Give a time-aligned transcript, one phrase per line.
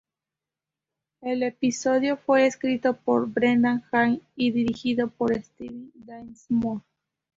[1.21, 6.81] El episodio fue escrito por Brendan Hay y dirigido por Steven Dean Moore.